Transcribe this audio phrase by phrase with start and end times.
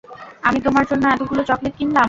[0.43, 1.99] আমি তোমার জন্য এতগুলো চকলেট কিনলাম।